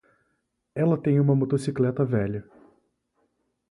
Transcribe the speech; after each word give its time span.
Ela 0.73 0.97
tem 0.99 1.19
uma 1.19 1.35
motocicleta 1.35 2.03
velha. 2.03 2.43